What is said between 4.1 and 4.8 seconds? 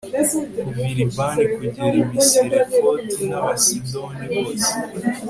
bose